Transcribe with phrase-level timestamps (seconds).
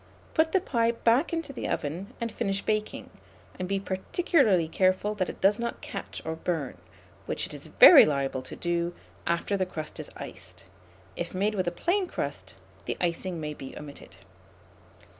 [0.33, 3.11] Put the pie back into the oven, and finish baking,
[3.59, 6.79] and be particularly careful that it does not catch or burn,
[7.27, 8.95] which it is very liable to do
[9.27, 10.63] after the crust is iced.
[11.15, 14.15] If made with a plain crust, the icing may be omitted.